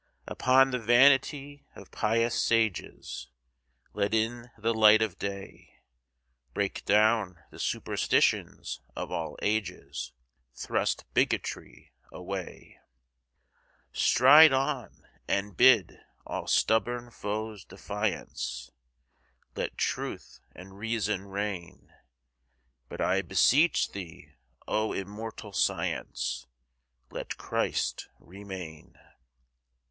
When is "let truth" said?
19.55-20.39